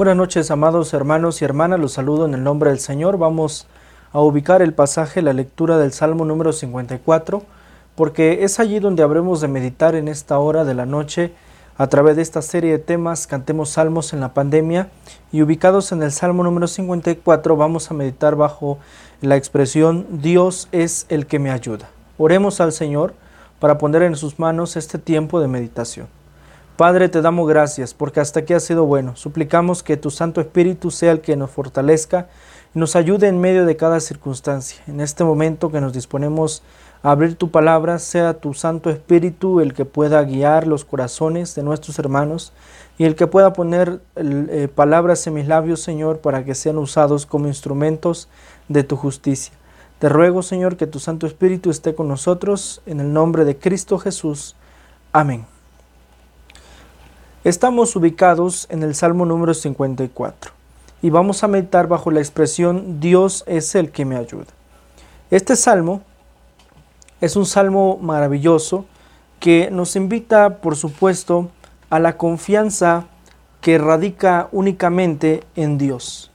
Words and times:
Buenas 0.00 0.16
noches, 0.16 0.50
amados 0.50 0.94
hermanos 0.94 1.42
y 1.42 1.44
hermanas. 1.44 1.78
Los 1.78 1.92
saludo 1.92 2.24
en 2.24 2.32
el 2.32 2.42
nombre 2.42 2.70
del 2.70 2.78
Señor. 2.78 3.18
Vamos 3.18 3.66
a 4.14 4.20
ubicar 4.20 4.62
el 4.62 4.72
pasaje, 4.72 5.20
la 5.20 5.34
lectura 5.34 5.76
del 5.76 5.92
Salmo 5.92 6.24
número 6.24 6.54
54, 6.54 7.42
porque 7.96 8.42
es 8.42 8.60
allí 8.60 8.78
donde 8.78 9.02
habremos 9.02 9.42
de 9.42 9.48
meditar 9.48 9.94
en 9.94 10.08
esta 10.08 10.38
hora 10.38 10.64
de 10.64 10.72
la 10.72 10.86
noche 10.86 11.34
a 11.76 11.88
través 11.88 12.16
de 12.16 12.22
esta 12.22 12.40
serie 12.40 12.72
de 12.72 12.78
temas. 12.78 13.26
Cantemos 13.26 13.68
salmos 13.68 14.14
en 14.14 14.20
la 14.20 14.32
pandemia 14.32 14.88
y 15.32 15.42
ubicados 15.42 15.92
en 15.92 16.02
el 16.02 16.12
Salmo 16.12 16.44
número 16.44 16.66
54 16.66 17.54
vamos 17.58 17.90
a 17.90 17.92
meditar 17.92 18.36
bajo 18.36 18.78
la 19.20 19.36
expresión 19.36 20.06
Dios 20.08 20.68
es 20.72 21.04
el 21.10 21.26
que 21.26 21.38
me 21.38 21.50
ayuda. 21.50 21.90
Oremos 22.16 22.62
al 22.62 22.72
Señor 22.72 23.12
para 23.58 23.76
poner 23.76 24.00
en 24.04 24.16
sus 24.16 24.38
manos 24.38 24.78
este 24.78 24.96
tiempo 24.96 25.42
de 25.42 25.48
meditación. 25.48 26.19
Padre, 26.80 27.10
te 27.10 27.20
damos 27.20 27.46
gracias 27.46 27.92
porque 27.92 28.20
hasta 28.20 28.40
aquí 28.40 28.54
has 28.54 28.64
sido 28.64 28.86
bueno. 28.86 29.14
Suplicamos 29.14 29.82
que 29.82 29.98
tu 29.98 30.10
Santo 30.10 30.40
Espíritu 30.40 30.90
sea 30.90 31.12
el 31.12 31.20
que 31.20 31.36
nos 31.36 31.50
fortalezca 31.50 32.28
y 32.74 32.78
nos 32.78 32.96
ayude 32.96 33.28
en 33.28 33.38
medio 33.38 33.66
de 33.66 33.76
cada 33.76 34.00
circunstancia. 34.00 34.82
En 34.86 35.02
este 35.02 35.22
momento 35.22 35.70
que 35.70 35.82
nos 35.82 35.92
disponemos 35.92 36.62
a 37.02 37.10
abrir 37.10 37.34
tu 37.34 37.50
palabra, 37.50 37.98
sea 37.98 38.32
tu 38.32 38.54
Santo 38.54 38.88
Espíritu 38.88 39.60
el 39.60 39.74
que 39.74 39.84
pueda 39.84 40.22
guiar 40.22 40.66
los 40.66 40.86
corazones 40.86 41.54
de 41.54 41.62
nuestros 41.62 41.98
hermanos 41.98 42.54
y 42.96 43.04
el 43.04 43.14
que 43.14 43.26
pueda 43.26 43.52
poner 43.52 44.00
eh, 44.16 44.66
palabras 44.74 45.26
en 45.26 45.34
mis 45.34 45.48
labios, 45.48 45.82
Señor, 45.82 46.20
para 46.20 46.46
que 46.46 46.54
sean 46.54 46.78
usados 46.78 47.26
como 47.26 47.46
instrumentos 47.46 48.30
de 48.68 48.84
tu 48.84 48.96
justicia. 48.96 49.52
Te 49.98 50.08
ruego, 50.08 50.42
Señor, 50.42 50.78
que 50.78 50.86
tu 50.86 50.98
Santo 50.98 51.26
Espíritu 51.26 51.68
esté 51.68 51.94
con 51.94 52.08
nosotros 52.08 52.80
en 52.86 53.00
el 53.00 53.12
nombre 53.12 53.44
de 53.44 53.58
Cristo 53.58 53.98
Jesús. 53.98 54.56
Amén. 55.12 55.49
Estamos 57.42 57.96
ubicados 57.96 58.66
en 58.68 58.82
el 58.82 58.94
Salmo 58.94 59.24
número 59.24 59.54
54 59.54 60.52
y 61.00 61.08
vamos 61.08 61.42
a 61.42 61.48
meditar 61.48 61.88
bajo 61.88 62.10
la 62.10 62.20
expresión 62.20 63.00
Dios 63.00 63.44
es 63.46 63.74
el 63.74 63.90
que 63.92 64.04
me 64.04 64.16
ayuda. 64.16 64.48
Este 65.30 65.56
salmo 65.56 66.02
es 67.22 67.36
un 67.36 67.46
salmo 67.46 67.96
maravilloso 67.96 68.84
que 69.38 69.70
nos 69.70 69.96
invita, 69.96 70.58
por 70.58 70.76
supuesto, 70.76 71.48
a 71.88 71.98
la 71.98 72.18
confianza 72.18 73.06
que 73.62 73.78
radica 73.78 74.50
únicamente 74.52 75.42
en 75.56 75.78
Dios. 75.78 76.30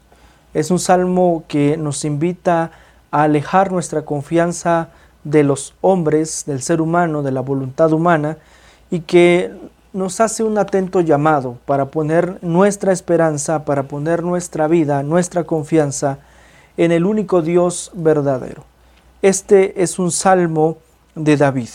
Es 0.56 0.72
un 0.72 0.80
salmo 0.80 1.44
que 1.48 1.78
nos 1.78 2.04
invita 2.04 2.72
a 3.12 3.22
alejar 3.22 3.72
nuestra 3.72 4.06
confianza 4.06 4.90
de 5.24 5.44
los 5.44 5.76
hombres, 5.82 6.46
del 6.48 6.64
ser 6.64 6.82
humano, 6.82 7.22
de 7.22 7.32
la 7.32 7.42
voluntad 7.42 7.94
humana, 7.94 8.40
y 8.90 9.02
que 9.02 9.52
nos 9.96 10.20
hace 10.20 10.44
un 10.44 10.58
atento 10.58 11.00
llamado 11.00 11.58
para 11.66 11.86
poner 11.86 12.38
nuestra 12.44 12.92
esperanza, 12.92 13.64
para 13.64 13.84
poner 13.84 14.24
nuestra 14.24 14.68
vida, 14.68 15.02
nuestra 15.04 15.46
confianza 15.46 16.20
en 16.76 16.92
el 16.92 17.06
único 17.06 17.42
Dios 17.42 17.92
verdadero. 17.94 18.66
Este 19.22 19.82
es 19.82 19.98
un 19.98 20.12
salmo 20.12 20.80
de 21.16 21.38
David. 21.38 21.70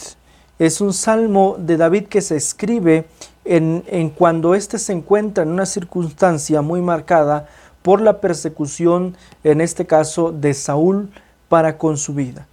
Es 0.59 0.83
un 0.83 0.93
salmo 0.93 1.57
de 1.59 1.79
David 1.79 2.09
que 2.09 2.21
se 2.21 2.37
escribe 2.37 3.07
en, 3.47 4.11
cuando 4.11 4.55
éste 4.55 4.79
se 4.79 4.93
encuentra 4.93 5.43
en 5.43 5.51
una 5.51 5.65
circunstancia 5.65 6.61
muy 6.61 6.83
marcada 6.83 7.49
por 7.81 8.03
la 8.03 8.21
persecución, 8.21 9.17
en 9.45 9.63
este 9.63 9.87
caso, 9.87 10.31
de 10.31 10.53
Saúl 10.53 11.09
para 11.49 11.79
con 11.79 11.97
su 11.97 12.13
vida. 12.13 12.47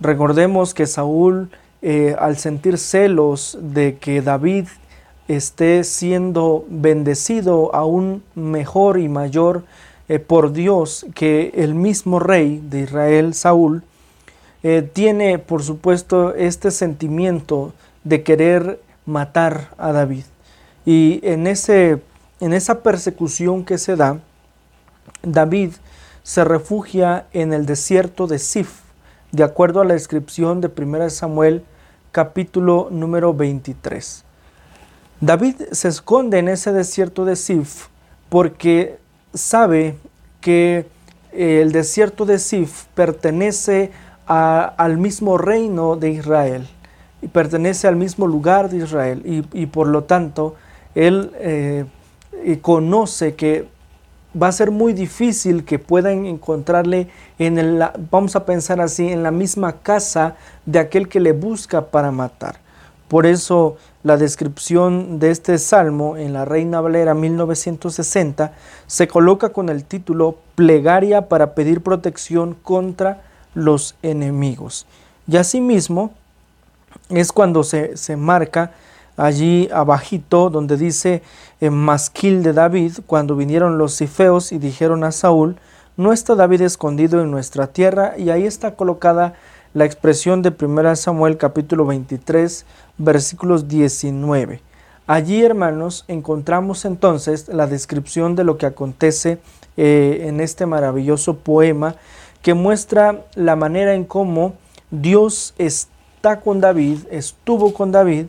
Recordemos 0.00 0.72
que 0.72 0.86
Saúl, 0.86 1.50
eh, 1.82 2.16
al 2.18 2.38
sentir 2.38 2.78
celos 2.78 3.58
de 3.60 3.98
que 3.98 4.22
David 4.22 4.68
esté 5.28 5.84
siendo 5.84 6.64
bendecido 6.68 7.74
aún 7.74 8.22
mejor 8.34 8.98
y 8.98 9.08
mayor 9.08 9.64
eh, 10.08 10.18
por 10.18 10.52
Dios 10.52 11.06
que 11.14 11.52
el 11.54 11.74
mismo 11.74 12.18
rey 12.18 12.60
de 12.68 12.80
Israel, 12.80 13.34
Saúl, 13.34 13.82
eh, 14.62 14.88
tiene 14.92 15.38
por 15.38 15.62
supuesto 15.62 16.34
este 16.34 16.70
sentimiento 16.70 17.72
de 18.04 18.22
querer 18.22 18.80
matar 19.06 19.70
a 19.78 19.92
David. 19.92 20.24
Y 20.84 21.20
en, 21.22 21.46
ese, 21.46 22.02
en 22.40 22.52
esa 22.52 22.82
persecución 22.82 23.64
que 23.64 23.78
se 23.78 23.96
da, 23.96 24.18
David 25.22 25.72
se 26.22 26.44
refugia 26.44 27.26
en 27.32 27.52
el 27.52 27.66
desierto 27.66 28.26
de 28.26 28.38
Sif, 28.38 28.80
de 29.32 29.44
acuerdo 29.44 29.80
a 29.80 29.84
la 29.84 29.94
descripción 29.94 30.60
de 30.60 30.70
1 30.76 31.10
Samuel 31.10 31.64
capítulo 32.12 32.88
número 32.90 33.32
23. 33.34 34.24
David 35.22 35.54
se 35.70 35.86
esconde 35.86 36.40
en 36.40 36.48
ese 36.48 36.72
desierto 36.72 37.24
de 37.24 37.36
Sif 37.36 37.86
porque 38.28 38.98
sabe 39.32 39.94
que 40.40 40.86
el 41.30 41.70
desierto 41.70 42.26
de 42.26 42.40
Sif 42.40 42.86
pertenece 42.96 43.92
al 44.26 44.98
mismo 44.98 45.38
reino 45.38 45.94
de 45.94 46.10
Israel 46.10 46.66
y 47.22 47.28
pertenece 47.28 47.86
al 47.86 47.94
mismo 47.94 48.26
lugar 48.26 48.68
de 48.68 48.78
Israel 48.78 49.46
y, 49.52 49.66
por 49.66 49.86
lo 49.86 50.02
tanto 50.02 50.56
él 50.96 51.30
eh, 51.36 51.84
conoce 52.60 53.36
que 53.36 53.68
va 54.40 54.48
a 54.48 54.52
ser 54.52 54.72
muy 54.72 54.92
difícil 54.92 55.64
que 55.64 55.78
puedan 55.78 56.26
encontrarle 56.26 57.06
en 57.38 57.58
el, 57.58 57.80
vamos 58.10 58.34
a 58.34 58.44
pensar 58.44 58.80
así, 58.80 59.08
en 59.08 59.22
la 59.22 59.30
misma 59.30 59.74
casa 59.82 60.34
de 60.66 60.80
aquel 60.80 61.08
que 61.08 61.20
le 61.20 61.30
busca 61.30 61.86
para 61.86 62.10
matar. 62.10 62.61
Por 63.12 63.26
eso 63.26 63.76
la 64.04 64.16
descripción 64.16 65.18
de 65.18 65.32
este 65.32 65.58
salmo 65.58 66.16
en 66.16 66.32
la 66.32 66.46
Reina 66.46 66.80
Valera 66.80 67.12
1960 67.12 68.54
se 68.86 69.06
coloca 69.06 69.50
con 69.50 69.68
el 69.68 69.84
título 69.84 70.38
Plegaria 70.54 71.28
para 71.28 71.54
pedir 71.54 71.82
protección 71.82 72.54
contra 72.54 73.20
los 73.52 73.96
enemigos. 74.00 74.86
Y 75.28 75.36
asimismo 75.36 76.14
es 77.10 77.32
cuando 77.32 77.64
se, 77.64 78.16
marca 78.16 78.72
allí 79.18 79.68
abajito 79.70 80.48
donde 80.48 80.78
dice 80.78 81.22
en 81.60 81.74
Masquil 81.74 82.42
de 82.42 82.54
David, 82.54 83.00
cuando 83.06 83.36
vinieron 83.36 83.76
los 83.76 83.94
cifeos 83.94 84.52
y 84.52 84.58
dijeron 84.58 85.04
a 85.04 85.12
Saúl, 85.12 85.58
no 85.98 86.14
está 86.14 86.34
David 86.34 86.62
escondido 86.62 87.20
en 87.20 87.30
nuestra 87.30 87.66
tierra, 87.66 88.14
y 88.16 88.30
ahí 88.30 88.46
está 88.46 88.74
colocada 88.74 89.34
la 89.74 89.86
expresión 89.86 90.42
de 90.42 90.54
1 90.58 90.96
Samuel 90.96 91.38
capítulo 91.38 91.86
23 91.86 92.66
versículos 92.98 93.68
19. 93.68 94.60
Allí, 95.06 95.42
hermanos, 95.42 96.04
encontramos 96.08 96.84
entonces 96.84 97.48
la 97.48 97.66
descripción 97.66 98.36
de 98.36 98.44
lo 98.44 98.58
que 98.58 98.66
acontece 98.66 99.38
eh, 99.76 100.24
en 100.26 100.40
este 100.40 100.66
maravilloso 100.66 101.38
poema 101.38 101.96
que 102.42 102.54
muestra 102.54 103.24
la 103.34 103.56
manera 103.56 103.94
en 103.94 104.04
cómo 104.04 104.54
Dios 104.90 105.54
está 105.56 106.40
con 106.40 106.60
David, 106.60 106.98
estuvo 107.10 107.72
con 107.72 107.92
David, 107.92 108.26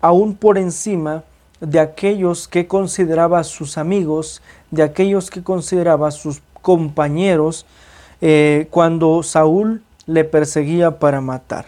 aún 0.00 0.34
por 0.34 0.58
encima 0.58 1.24
de 1.60 1.80
aquellos 1.80 2.48
que 2.48 2.66
consideraba 2.66 3.44
sus 3.44 3.78
amigos, 3.78 4.42
de 4.70 4.82
aquellos 4.82 5.30
que 5.30 5.42
consideraba 5.42 6.10
sus 6.10 6.42
compañeros, 6.60 7.66
eh, 8.20 8.66
cuando 8.70 9.22
Saúl 9.22 9.82
le 10.06 10.24
perseguía 10.24 10.98
para 10.98 11.20
matar. 11.20 11.66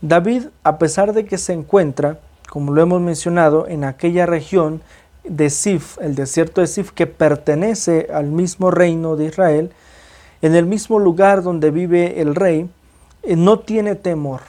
David, 0.00 0.46
a 0.64 0.78
pesar 0.78 1.12
de 1.12 1.24
que 1.24 1.38
se 1.38 1.52
encuentra, 1.52 2.18
como 2.48 2.72
lo 2.72 2.82
hemos 2.82 3.00
mencionado, 3.00 3.68
en 3.68 3.84
aquella 3.84 4.26
región 4.26 4.82
de 5.24 5.50
Sif, 5.50 5.98
el 6.00 6.14
desierto 6.14 6.60
de 6.60 6.66
Sif, 6.66 6.90
que 6.90 7.06
pertenece 7.06 8.08
al 8.12 8.26
mismo 8.26 8.70
reino 8.70 9.16
de 9.16 9.26
Israel, 9.26 9.70
en 10.42 10.56
el 10.56 10.66
mismo 10.66 10.98
lugar 10.98 11.42
donde 11.42 11.70
vive 11.70 12.20
el 12.20 12.34
rey, 12.34 12.68
eh, 13.22 13.36
no 13.36 13.60
tiene 13.60 13.94
temor 13.94 14.40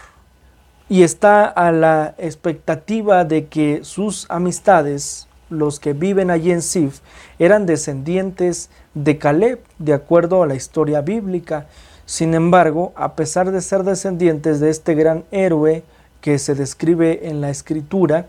y 0.89 1.03
está 1.03 1.45
a 1.45 1.71
la 1.71 2.15
expectativa 2.17 3.25
de 3.25 3.45
que 3.47 3.83
sus 3.83 4.25
amistades, 4.29 5.27
los 5.49 5.79
que 5.79 5.93
viven 5.93 6.29
allí 6.29 6.51
en 6.51 6.61
Sif, 6.61 6.99
eran 7.39 7.65
descendientes 7.65 8.69
de 8.93 9.17
Caleb, 9.17 9.59
de 9.79 9.93
acuerdo 9.93 10.43
a 10.43 10.47
la 10.47 10.55
historia 10.55 11.01
bíblica. 11.01 11.67
Sin 12.05 12.33
embargo, 12.33 12.91
a 12.95 13.13
pesar 13.13 13.51
de 13.51 13.61
ser 13.61 13.83
descendientes 13.83 14.59
de 14.59 14.69
este 14.69 14.93
gran 14.93 15.23
héroe 15.31 15.83
que 16.21 16.37
se 16.39 16.55
describe 16.55 17.29
en 17.29 17.41
la 17.41 17.49
escritura, 17.49 18.27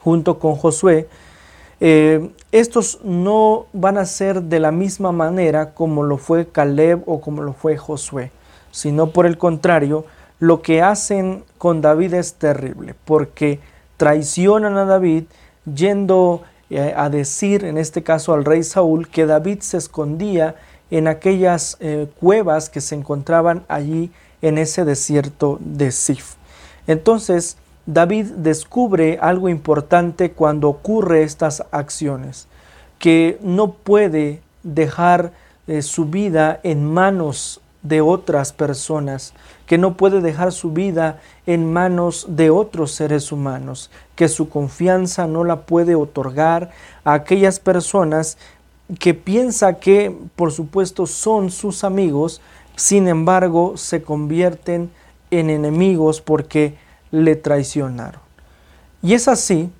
junto 0.00 0.38
con 0.38 0.54
Josué, 0.54 1.08
eh, 1.80 2.30
estos 2.52 3.00
no 3.04 3.66
van 3.74 3.98
a 3.98 4.06
ser 4.06 4.42
de 4.42 4.60
la 4.60 4.72
misma 4.72 5.12
manera 5.12 5.74
como 5.74 6.02
lo 6.04 6.16
fue 6.16 6.48
Caleb 6.48 7.02
o 7.06 7.20
como 7.20 7.42
lo 7.42 7.52
fue 7.52 7.76
Josué, 7.76 8.30
sino 8.70 9.10
por 9.10 9.26
el 9.26 9.36
contrario, 9.36 10.06
lo 10.38 10.62
que 10.62 10.82
hacen 10.82 11.44
con 11.58 11.80
David 11.80 12.14
es 12.14 12.34
terrible, 12.34 12.94
porque 13.04 13.60
traicionan 13.96 14.76
a 14.76 14.84
David 14.84 15.24
yendo 15.72 16.42
eh, 16.70 16.94
a 16.96 17.08
decir, 17.10 17.64
en 17.64 17.78
este 17.78 18.02
caso 18.02 18.34
al 18.34 18.44
rey 18.44 18.62
Saúl, 18.62 19.08
que 19.08 19.26
David 19.26 19.60
se 19.60 19.76
escondía 19.76 20.56
en 20.90 21.08
aquellas 21.08 21.76
eh, 21.80 22.08
cuevas 22.20 22.68
que 22.68 22.80
se 22.80 22.94
encontraban 22.94 23.64
allí 23.68 24.10
en 24.42 24.58
ese 24.58 24.84
desierto 24.84 25.58
de 25.60 25.90
Sif. 25.92 26.34
Entonces, 26.86 27.56
David 27.86 28.26
descubre 28.36 29.18
algo 29.20 29.48
importante 29.48 30.32
cuando 30.32 30.68
ocurre 30.68 31.22
estas 31.22 31.64
acciones. 31.70 32.48
que 32.98 33.38
no 33.42 33.72
puede 33.72 34.40
dejar 34.62 35.32
eh, 35.66 35.82
su 35.82 36.06
vida 36.06 36.60
en 36.62 36.84
manos 36.84 37.60
de 37.82 38.00
otras 38.00 38.52
personas, 38.52 39.32
que 39.66 39.78
no 39.78 39.96
puede 39.96 40.20
dejar 40.20 40.50
su 40.52 40.72
vida 40.72 41.20
en 41.46 41.72
manos 41.72 42.26
de 42.28 42.50
otros 42.50 42.92
seres 42.92 43.30
humanos, 43.30 43.90
que 44.16 44.28
su 44.28 44.48
confianza 44.48 45.26
no 45.26 45.44
la 45.44 45.62
puede 45.66 45.94
otorgar 45.94 46.70
a 47.04 47.12
aquellas 47.12 47.60
personas 47.60 48.38
que 48.98 49.14
piensa 49.14 49.74
que 49.74 50.16
por 50.36 50.52
supuesto 50.52 51.06
son 51.06 51.50
sus 51.50 51.84
amigos, 51.84 52.40
sin 52.76 53.08
embargo 53.08 53.76
se 53.76 54.02
convierten 54.02 54.90
en 55.30 55.50
enemigos 55.50 56.20
porque 56.20 56.74
le 57.10 57.36
traicionaron. 57.36 58.20
Y 59.02 59.14
es 59.14 59.28
así, 59.28 59.70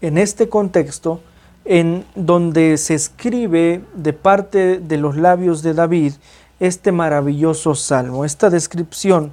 en 0.00 0.18
este 0.18 0.48
contexto, 0.48 1.20
en 1.64 2.04
donde 2.14 2.78
se 2.78 2.94
escribe 2.94 3.82
de 3.94 4.12
parte 4.12 4.78
de 4.78 4.96
los 4.96 5.16
labios 5.16 5.62
de 5.62 5.74
David 5.74 6.14
este 6.58 6.92
maravilloso 6.92 7.74
salmo, 7.74 8.24
esta 8.24 8.50
descripción 8.50 9.32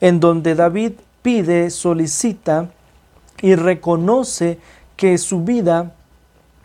en 0.00 0.20
donde 0.20 0.54
David 0.54 0.92
pide, 1.22 1.70
solicita 1.70 2.70
y 3.40 3.54
reconoce 3.54 4.58
que 4.96 5.16
su 5.18 5.44
vida 5.44 5.94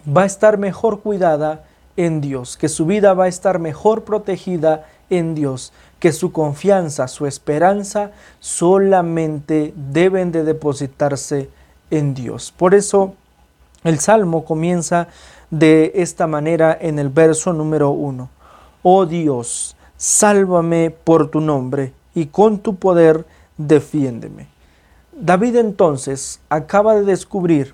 va 0.08 0.24
a 0.24 0.26
estar 0.26 0.58
mejor 0.58 1.02
cuidada 1.02 1.64
en 1.96 2.22
Dios, 2.22 2.58
que 2.58 2.70
su 2.70 2.86
vida 2.86 3.14
va 3.14 3.26
a 3.26 3.28
estar 3.28 3.60
mejor 3.60 4.04
protegida 4.04 4.86
en 5.10 5.36
Dios, 5.36 5.74
que 6.00 6.12
su 6.12 6.32
confianza, 6.32 7.08
su 7.08 7.26
esperanza 7.26 8.12
solamente 8.40 9.74
deben 9.76 10.32
de 10.32 10.44
depositarse 10.44 11.50
en 11.90 12.14
Dios. 12.14 12.54
Por 12.56 12.76
eso 12.76 13.16
el 13.84 14.00
Salmo 14.00 14.46
comienza 14.46 15.08
de 15.50 15.94
esta 15.96 16.28
manera 16.28 16.78
en 16.80 17.00
el 17.00 17.10
verso 17.10 17.54
número 17.54 17.90
uno. 17.90 18.30
Oh 18.84 19.06
Dios, 19.06 19.76
sálvame 19.98 20.92
por 20.92 21.30
tu 21.30 21.42
nombre 21.42 21.94
y 22.14 22.28
con 22.28 22.60
tu 22.60 22.76
poder 22.76 23.26
defiéndeme. 23.58 24.48
David 25.14 25.56
entonces 25.56 26.40
acaba 26.50 26.96
de 26.96 27.04
descubrir 27.04 27.74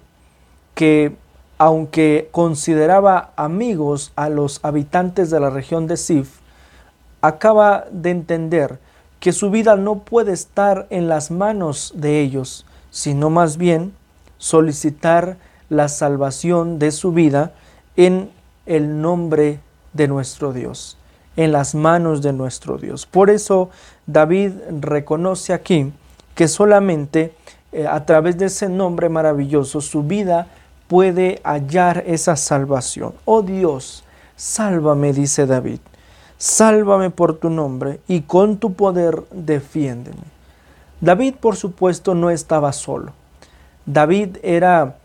que 0.75 1.15
aunque 1.63 2.27
consideraba 2.33 3.31
amigos 3.37 4.11
a 4.17 4.27
los 4.27 4.59
habitantes 4.63 5.29
de 5.29 5.39
la 5.39 5.49
región 5.49 5.87
de 5.87 5.95
Sif, 5.95 6.39
acaba 7.21 7.85
de 7.89 8.09
entender 8.09 8.79
que 9.21 9.31
su 9.31 9.49
vida 9.49 9.77
no 9.77 9.99
puede 9.99 10.33
estar 10.33 10.87
en 10.89 11.07
las 11.07 11.31
manos 11.31 11.93
de 11.95 12.19
ellos, 12.19 12.65
sino 12.91 13.29
más 13.29 13.55
bien 13.55 13.93
solicitar 14.37 15.37
la 15.69 15.87
salvación 15.87 16.79
de 16.79 16.91
su 16.91 17.13
vida 17.13 17.53
en 17.95 18.29
el 18.65 18.99
nombre 18.99 19.61
de 19.93 20.09
nuestro 20.09 20.51
Dios, 20.51 20.97
en 21.37 21.53
las 21.53 21.75
manos 21.75 22.21
de 22.21 22.33
nuestro 22.33 22.77
Dios. 22.77 23.05
Por 23.05 23.29
eso 23.29 23.69
David 24.05 24.51
reconoce 24.81 25.53
aquí 25.53 25.93
que 26.35 26.49
solamente 26.49 27.33
eh, 27.71 27.87
a 27.87 28.05
través 28.05 28.37
de 28.37 28.47
ese 28.47 28.67
nombre 28.67 29.07
maravilloso 29.07 29.79
su 29.79 30.03
vida 30.03 30.47
puede 30.87 31.41
hallar 31.43 32.03
esa 32.07 32.35
salvación. 32.35 33.13
Oh 33.25 33.41
Dios, 33.41 34.03
sálvame, 34.35 35.13
dice 35.13 35.45
David, 35.45 35.79
sálvame 36.37 37.09
por 37.09 37.37
tu 37.37 37.49
nombre 37.49 37.99
y 38.07 38.21
con 38.21 38.57
tu 38.57 38.73
poder 38.73 39.23
defiéndeme. 39.31 40.33
David, 41.01 41.35
por 41.39 41.55
supuesto, 41.55 42.15
no 42.15 42.29
estaba 42.29 42.71
solo. 42.71 43.11
David 43.85 44.37
era 44.41 44.95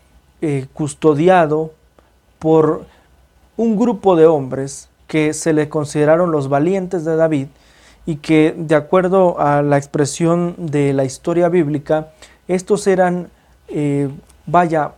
eh, 0.41 0.67
custodiado 0.73 1.73
por 2.39 2.85
un 3.57 3.77
grupo 3.77 4.15
de 4.15 4.25
hombres 4.25 4.87
que 5.07 5.33
se 5.33 5.51
le 5.51 5.67
consideraron 5.67 6.31
los 6.31 6.47
valientes 6.47 7.03
de 7.03 7.17
David 7.17 7.47
y 8.05 8.15
que 8.17 8.55
de 8.57 8.75
acuerdo 8.75 9.39
a 9.39 9.61
la 9.61 9.77
expresión 9.77 10.55
de 10.57 10.93
la 10.93 11.03
historia 11.03 11.49
bíblica, 11.49 12.11
estos 12.47 12.87
eran, 12.87 13.29
eh, 13.67 14.09
vaya, 14.45 14.93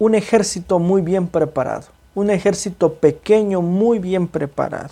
un 0.00 0.14
ejército 0.14 0.78
muy 0.78 1.02
bien 1.02 1.28
preparado, 1.28 1.86
un 2.14 2.30
ejército 2.30 2.94
pequeño 2.94 3.60
muy 3.60 3.98
bien 4.00 4.26
preparado. 4.26 4.88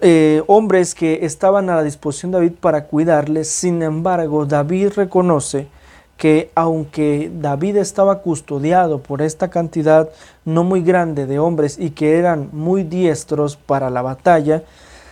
Eh, 0.00 0.42
hombres 0.46 0.94
que 0.94 1.24
estaban 1.26 1.68
a 1.68 1.76
la 1.76 1.82
disposición 1.82 2.32
de 2.32 2.38
David 2.38 2.52
para 2.60 2.86
cuidarles, 2.86 3.48
sin 3.48 3.82
embargo 3.82 4.46
David 4.46 4.92
reconoce 4.96 5.68
que 6.16 6.50
aunque 6.54 7.30
David 7.40 7.76
estaba 7.76 8.22
custodiado 8.22 9.02
por 9.02 9.20
esta 9.20 9.48
cantidad 9.48 10.08
no 10.46 10.64
muy 10.64 10.82
grande 10.82 11.26
de 11.26 11.38
hombres 11.38 11.78
y 11.78 11.90
que 11.90 12.18
eran 12.18 12.48
muy 12.52 12.84
diestros 12.84 13.56
para 13.56 13.90
la 13.90 14.00
batalla, 14.00 14.62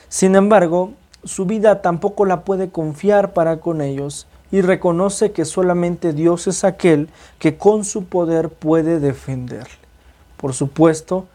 sin 0.08 0.35
embargo 0.35 0.93
su 1.25 1.44
vida 1.44 1.82
tampoco 1.82 2.25
la 2.25 2.43
puede 2.43 2.70
confiar 2.70 3.32
para 3.35 3.61
con 3.61 3.82
ellos 3.82 4.26
y 4.50 4.61
reconoce 4.61 5.33
que 5.33 5.45
solamente 5.45 6.12
Dios 6.12 6.47
es 6.47 6.65
aquel 6.65 7.09
que 7.39 7.56
con 7.56 7.85
su 7.85 8.05
poder 8.05 8.49
puede 8.49 9.00
defenderle. 9.00 9.69
Por 10.37 10.55
supuesto, 10.55 11.27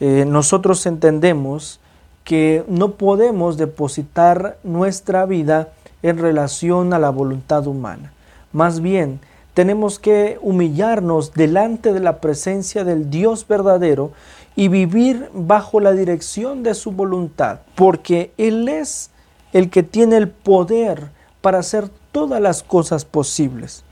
eh, 0.00 0.24
nosotros 0.26 0.84
entendemos 0.86 1.80
que 2.24 2.64
no 2.68 2.92
podemos 2.92 3.56
depositar 3.56 4.58
nuestra 4.62 5.24
vida 5.24 5.72
en 6.02 6.18
relación 6.18 6.92
a 6.92 6.98
la 6.98 7.10
voluntad 7.10 7.66
humana. 7.66 8.12
Más 8.52 8.80
bien, 8.80 9.20
tenemos 9.54 9.98
que 9.98 10.38
humillarnos 10.40 11.32
delante 11.32 11.92
de 11.92 12.00
la 12.00 12.20
presencia 12.20 12.84
del 12.84 13.10
Dios 13.10 13.46
verdadero 13.48 14.12
y 14.54 14.68
vivir 14.68 15.30
bajo 15.32 15.80
la 15.80 15.92
dirección 15.92 16.62
de 16.62 16.74
su 16.74 16.92
voluntad, 16.92 17.60
porque 17.74 18.32
Él 18.38 18.68
es 18.68 19.10
el 19.52 19.70
que 19.70 19.82
tiene 19.82 20.16
el 20.16 20.28
poder 20.28 21.10
para 21.40 21.58
hacer 21.58 21.88
todas 22.12 22.40
las 22.40 22.62
cosas 22.62 23.04
posibles. 23.04 23.84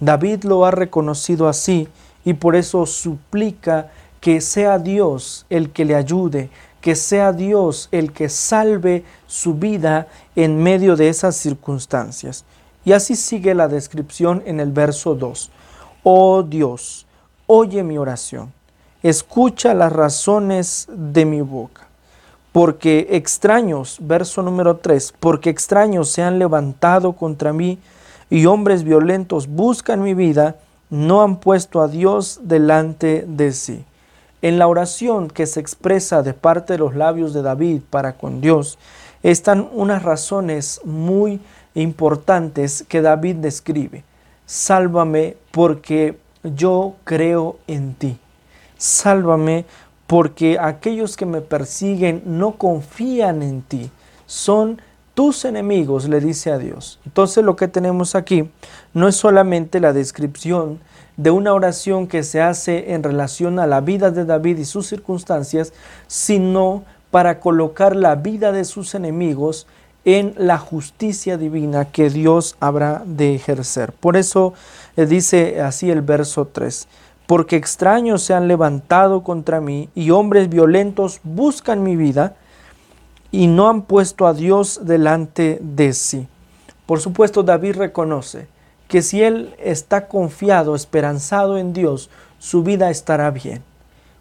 David 0.00 0.44
lo 0.44 0.64
ha 0.64 0.70
reconocido 0.70 1.48
así 1.48 1.88
y 2.24 2.34
por 2.34 2.56
eso 2.56 2.86
suplica 2.86 3.90
que 4.20 4.40
sea 4.40 4.78
Dios 4.78 5.46
el 5.48 5.70
que 5.70 5.84
le 5.84 5.94
ayude, 5.94 6.50
que 6.80 6.94
sea 6.94 7.32
Dios 7.32 7.88
el 7.92 8.12
que 8.12 8.28
salve 8.28 9.04
su 9.26 9.54
vida 9.54 10.08
en 10.34 10.62
medio 10.62 10.96
de 10.96 11.08
esas 11.08 11.36
circunstancias. 11.36 12.44
Y 12.84 12.92
así 12.92 13.16
sigue 13.16 13.54
la 13.54 13.68
descripción 13.68 14.42
en 14.46 14.60
el 14.60 14.70
verso 14.70 15.14
2. 15.14 15.50
Oh 16.02 16.42
Dios, 16.42 17.06
oye 17.46 17.82
mi 17.82 17.98
oración, 17.98 18.52
escucha 19.02 19.74
las 19.74 19.92
razones 19.92 20.86
de 20.90 21.24
mi 21.24 21.40
boca 21.40 21.85
porque 22.56 23.08
extraños, 23.10 23.98
verso 24.00 24.40
número 24.40 24.78
3, 24.78 25.12
porque 25.20 25.50
extraños 25.50 26.08
se 26.08 26.22
han 26.22 26.38
levantado 26.38 27.12
contra 27.12 27.52
mí 27.52 27.78
y 28.30 28.46
hombres 28.46 28.82
violentos 28.82 29.46
buscan 29.46 30.00
mi 30.00 30.14
vida, 30.14 30.56
no 30.88 31.20
han 31.20 31.36
puesto 31.36 31.82
a 31.82 31.88
Dios 31.88 32.40
delante 32.44 33.26
de 33.28 33.52
sí. 33.52 33.84
En 34.40 34.58
la 34.58 34.68
oración 34.68 35.28
que 35.28 35.44
se 35.44 35.60
expresa 35.60 36.22
de 36.22 36.32
parte 36.32 36.72
de 36.72 36.78
los 36.78 36.94
labios 36.94 37.34
de 37.34 37.42
David 37.42 37.82
para 37.90 38.14
con 38.14 38.40
Dios, 38.40 38.78
están 39.22 39.68
unas 39.74 40.02
razones 40.02 40.80
muy 40.82 41.40
importantes 41.74 42.86
que 42.88 43.02
David 43.02 43.36
describe. 43.36 44.02
Sálvame 44.46 45.36
porque 45.50 46.18
yo 46.42 46.94
creo 47.04 47.58
en 47.66 47.92
ti. 47.92 48.18
Sálvame 48.78 49.66
porque 50.06 50.58
aquellos 50.60 51.16
que 51.16 51.26
me 51.26 51.40
persiguen 51.40 52.22
no 52.24 52.52
confían 52.52 53.42
en 53.42 53.62
ti, 53.62 53.90
son 54.26 54.80
tus 55.14 55.44
enemigos, 55.44 56.08
le 56.08 56.20
dice 56.20 56.52
a 56.52 56.58
Dios. 56.58 57.00
Entonces 57.06 57.42
lo 57.42 57.56
que 57.56 57.68
tenemos 57.68 58.14
aquí 58.14 58.50
no 58.92 59.08
es 59.08 59.16
solamente 59.16 59.80
la 59.80 59.92
descripción 59.92 60.78
de 61.16 61.30
una 61.30 61.54
oración 61.54 62.06
que 62.06 62.22
se 62.22 62.42
hace 62.42 62.92
en 62.92 63.02
relación 63.02 63.58
a 63.58 63.66
la 63.66 63.80
vida 63.80 64.10
de 64.10 64.24
David 64.26 64.58
y 64.58 64.64
sus 64.64 64.86
circunstancias, 64.86 65.72
sino 66.06 66.84
para 67.10 67.40
colocar 67.40 67.96
la 67.96 68.14
vida 68.14 68.52
de 68.52 68.64
sus 68.64 68.94
enemigos 68.94 69.66
en 70.04 70.34
la 70.36 70.58
justicia 70.58 71.36
divina 71.38 71.86
que 71.86 72.10
Dios 72.10 72.56
habrá 72.60 73.02
de 73.06 73.34
ejercer. 73.34 73.92
Por 73.92 74.16
eso 74.16 74.52
eh, 74.96 75.06
dice 75.06 75.60
así 75.62 75.90
el 75.90 76.02
verso 76.02 76.46
3 76.46 76.86
porque 77.26 77.56
extraños 77.56 78.22
se 78.22 78.34
han 78.34 78.48
levantado 78.48 79.22
contra 79.22 79.60
mí 79.60 79.88
y 79.94 80.10
hombres 80.10 80.48
violentos 80.48 81.20
buscan 81.24 81.82
mi 81.82 81.96
vida 81.96 82.36
y 83.32 83.48
no 83.48 83.68
han 83.68 83.82
puesto 83.82 84.26
a 84.26 84.34
Dios 84.34 84.80
delante 84.84 85.58
de 85.60 85.92
sí. 85.92 86.28
Por 86.86 87.00
supuesto, 87.00 87.42
David 87.42 87.76
reconoce 87.76 88.46
que 88.88 89.02
si 89.02 89.22
él 89.22 89.54
está 89.58 90.06
confiado, 90.06 90.76
esperanzado 90.76 91.58
en 91.58 91.72
Dios, 91.72 92.10
su 92.38 92.62
vida 92.62 92.90
estará 92.90 93.30
bien. 93.32 93.62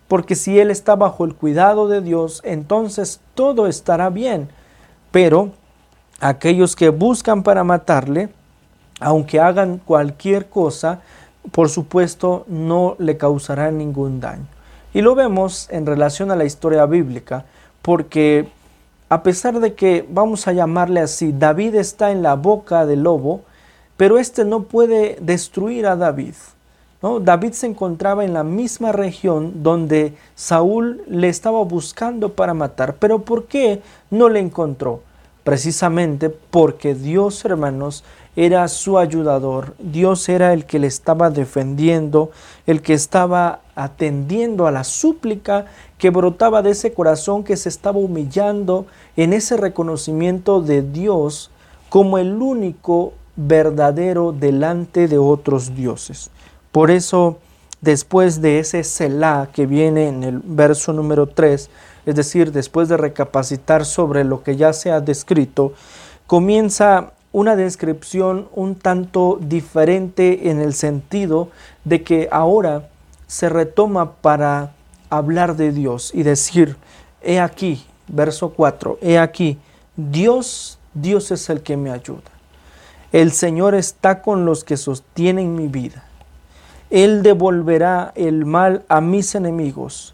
Porque 0.08 0.36
si 0.36 0.60
él 0.60 0.72
está 0.72 0.96
bajo 0.96 1.26
el 1.26 1.36
cuidado 1.36 1.88
de 1.88 2.02
Dios, 2.02 2.42
entonces 2.44 3.22
todo 3.36 3.68
estará 3.68 4.10
bien. 4.10 4.50
Pero 5.12 5.52
aquellos 6.20 6.76
que 6.76 6.90
buscan 6.90 7.44
para 7.44 7.64
matarle, 7.64 8.30
aunque 9.00 9.40
hagan 9.40 9.78
cualquier 9.78 10.50
cosa, 10.50 11.02
por 11.52 11.70
supuesto 11.70 12.46
no 12.48 12.96
le 13.00 13.18
causará 13.18 13.72
ningún 13.72 14.20
daño. 14.20 14.48
Y 14.94 15.02
lo 15.02 15.16
vemos 15.16 15.68
en 15.72 15.86
relación 15.86 16.32
a 16.32 16.36
la 16.36 16.46
historia 16.46 16.86
bíblica, 16.86 17.46
porque 17.82 18.48
a 19.10 19.24
pesar 19.24 19.60
de 19.60 19.76
que, 19.76 20.06
vamos 20.10 20.48
a 20.48 20.54
llamarle 20.54 21.00
así, 21.00 21.32
David 21.32 21.76
está 21.76 22.12
en 22.12 22.24
la 22.24 22.36
boca 22.36 22.86
del 22.86 23.04
lobo, 23.04 23.42
pero 23.98 24.18
este 24.18 24.46
no 24.46 24.64
puede 24.64 25.18
destruir 25.22 25.86
a 25.86 25.96
David. 25.96 26.34
¿no? 27.02 27.20
David 27.20 27.54
se 27.54 27.68
encontraba 27.68 28.26
en 28.26 28.34
la 28.34 28.44
misma 28.44 28.92
región 28.92 29.64
donde 29.64 30.16
Saúl 30.34 31.04
le 31.08 31.30
estaba 31.30 31.64
buscando 31.64 32.34
para 32.34 32.54
matar. 32.54 32.96
Pero 32.96 33.20
¿por 33.20 33.46
qué 33.46 33.82
no 34.10 34.28
le 34.28 34.40
encontró? 34.40 35.02
Precisamente 35.44 36.30
porque 36.30 36.96
Dios, 36.96 37.46
hermanos, 37.46 38.04
era 38.36 38.68
su 38.68 38.98
ayudador. 38.98 39.76
Dios 39.80 40.28
era 40.30 40.54
el 40.54 40.66
que 40.66 40.80
le 40.80 40.88
estaba 40.88 41.30
defendiendo, 41.30 42.32
el 42.68 42.82
que 42.82 42.94
estaba 42.94 43.62
atendiendo 43.76 44.68
a 44.68 44.72
la 44.72 44.84
súplica 44.84 45.66
que 45.98 46.10
brotaba 46.10 46.62
de 46.62 46.72
ese 46.72 46.94
corazón 46.94 47.44
que 47.44 47.58
se 47.58 47.70
estaba 47.70 48.00
humillando 48.00 48.86
en 49.16 49.34
ese 49.34 49.58
reconocimiento 49.58 50.62
de 50.62 50.82
Dios 50.82 51.52
como 51.90 52.18
el 52.18 52.42
único 52.42 53.14
verdadero 53.36 54.32
delante 54.32 55.08
de 55.08 55.18
otros 55.18 55.76
dioses. 55.76 56.30
Por 56.72 56.92
eso, 56.92 57.38
después 57.82 58.42
de 58.42 58.60
ese 58.60 58.84
Selah 58.84 59.50
que 59.54 59.66
viene 59.66 60.08
en 60.08 60.24
el 60.24 60.40
verso 60.44 60.92
número 60.94 61.28
3, 61.28 61.70
es 62.06 62.16
decir, 62.16 62.52
después 62.52 62.90
de 62.90 62.98
recapacitar 62.98 63.86
sobre 63.86 64.24
lo 64.24 64.44
que 64.44 64.56
ya 64.56 64.74
se 64.74 64.92
ha 64.92 65.02
descrito, 65.02 65.74
comienza 66.28 67.14
una 67.36 67.58
descripción 67.58 68.48
un 68.54 68.76
tanto 68.76 69.38
diferente 69.42 70.50
en 70.50 70.62
el 70.62 70.74
sentido 70.74 71.50
de 71.84 72.02
que 72.02 72.30
ahora 72.32 72.88
se 73.28 73.50
retoma 73.50 74.14
para 74.14 74.72
hablar 75.10 75.58
de 75.58 75.74
Dios 75.74 76.12
y 76.14 76.24
decir, 76.24 76.78
he 77.22 77.42
aquí, 77.42 77.86
verso 78.08 78.52
4, 78.52 79.00
he 79.02 79.20
aquí, 79.20 79.58
Dios, 79.98 80.80
Dios 80.94 81.30
es 81.30 81.50
el 81.50 81.62
que 81.62 81.76
me 81.76 81.92
ayuda. 81.92 82.32
El 83.12 83.34
Señor 83.34 83.76
está 83.76 84.22
con 84.22 84.46
los 84.46 84.64
que 84.64 84.78
sostienen 84.78 85.56
mi 85.56 85.68
vida. 85.68 86.06
Él 86.90 87.22
devolverá 87.22 88.14
el 88.16 88.46
mal 88.46 88.86
a 88.88 89.02
mis 89.02 89.36
enemigos. 89.36 90.14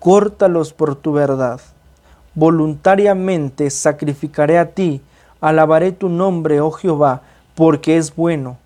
Córtalos 0.00 0.72
por 0.72 0.96
tu 0.96 1.12
verdad. 1.12 1.60
Voluntariamente 2.34 3.70
sacrificaré 3.70 4.58
a 4.58 4.70
ti. 4.70 5.00
Alabaré 5.46 5.92
tu 5.92 6.08
nombre, 6.08 6.60
oh 6.60 6.72
Jehová, 6.72 7.22
porque 7.54 7.98
es 7.98 8.16
bueno, 8.16 8.58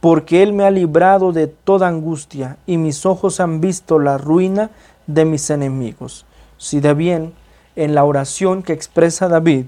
porque 0.00 0.42
Él 0.42 0.52
me 0.52 0.64
ha 0.64 0.70
librado 0.70 1.32
de 1.32 1.46
toda 1.46 1.88
angustia 1.88 2.58
y 2.66 2.76
mis 2.76 3.06
ojos 3.06 3.40
han 3.40 3.62
visto 3.62 3.98
la 3.98 4.18
ruina 4.18 4.68
de 5.06 5.24
mis 5.24 5.48
enemigos. 5.48 6.26
Si 6.58 6.80
de 6.80 6.92
bien, 6.92 7.32
en 7.74 7.94
la 7.94 8.04
oración 8.04 8.62
que 8.62 8.74
expresa 8.74 9.28
David, 9.28 9.64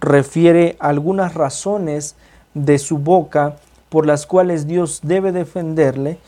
refiere 0.00 0.76
algunas 0.78 1.34
razones 1.34 2.14
de 2.54 2.78
su 2.78 2.98
boca 2.98 3.56
por 3.88 4.06
las 4.06 4.24
cuales 4.24 4.68
Dios 4.68 5.00
debe 5.02 5.32
defenderle, 5.32 6.20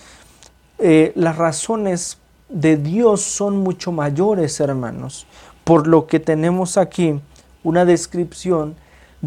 eh, 0.81 1.13
las 1.15 1.39
razones 1.39 2.19
de 2.49 2.79
Dios 2.79 3.21
son 3.21 3.59
mucho 3.59 3.93
mayores, 3.93 4.59
hermanos, 4.59 5.29
por 5.63 5.87
lo 5.87 6.09
que 6.09 6.19
tenemos 6.19 6.79
aquí 6.79 7.21
una 7.63 7.85
descripción 7.85 8.75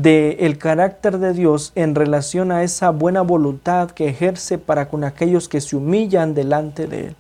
del 0.01 0.36
el 0.39 0.58
carácter 0.60 1.18
de 1.18 1.34
Dios 1.34 1.72
en 1.75 1.96
relación 1.96 2.51
a 2.51 2.63
esa 2.63 2.92
buena 2.92 3.22
voluntad 3.22 3.89
que 3.92 4.08
ejerce 4.08 4.60
para 4.60 4.89
con 4.89 5.04
aquellos 5.04 5.50
que 5.50 5.60
se 5.60 5.75
humillan 5.75 6.36
delante 6.36 6.86
de 6.86 7.08
Él. 7.08 7.16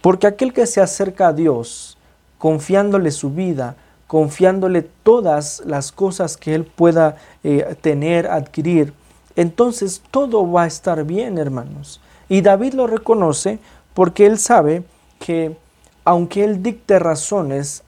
Porque 0.00 0.26
aquel 0.26 0.52
que 0.52 0.66
se 0.66 0.80
acerca 0.80 1.28
a 1.28 1.32
Dios, 1.32 1.98
confiándole 2.38 3.10
su 3.10 3.30
vida, 3.30 3.74
confiándole 4.06 4.82
todas 5.02 5.62
las 5.66 5.90
cosas 5.90 6.36
que 6.36 6.54
Él 6.54 6.64
pueda 6.64 7.16
eh, 7.42 7.76
tener, 7.80 8.28
adquirir, 8.28 8.92
entonces 9.34 10.00
todo 10.12 10.50
va 10.50 10.64
a 10.64 10.66
estar 10.68 11.02
bien, 11.04 11.38
hermanos. 11.38 12.00
Y 12.28 12.42
David 12.42 12.74
lo 12.74 12.86
reconoce 12.86 13.58
porque 13.92 14.26
él 14.26 14.38
sabe 14.38 14.84
que 15.18 15.56
aunque 16.04 16.44
él 16.44 16.62
dicte 16.62 16.98
razones, 16.98 17.82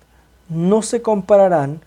no 0.48 0.82
se 0.82 1.02
compararán 1.02 1.80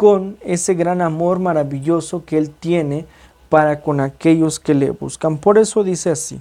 con 0.00 0.38
ese 0.40 0.72
gran 0.72 1.02
amor 1.02 1.40
maravilloso 1.40 2.24
que 2.24 2.38
él 2.38 2.48
tiene 2.48 3.04
para 3.50 3.82
con 3.82 4.00
aquellos 4.00 4.58
que 4.58 4.72
le 4.72 4.92
buscan. 4.92 5.36
Por 5.36 5.58
eso 5.58 5.84
dice 5.84 6.08
así, 6.08 6.40